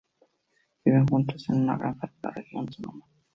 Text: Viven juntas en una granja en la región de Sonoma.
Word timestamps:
Viven 0.83 1.05
juntas 1.07 1.47
en 1.49 1.57
una 1.61 1.77
granja 1.77 2.07
en 2.07 2.19
la 2.23 2.31
región 2.31 2.65
de 2.65 2.71
Sonoma. 2.73 3.05